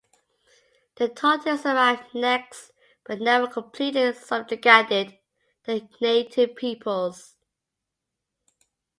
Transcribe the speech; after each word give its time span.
The 0.95 1.09
Toltecs 1.09 1.63
arrived 1.63 2.15
next 2.15 2.71
but 3.05 3.21
never 3.21 3.45
completely 3.45 4.11
subjugated 4.13 5.19
the 5.65 5.87
native 6.01 6.55
peoples. 6.55 7.35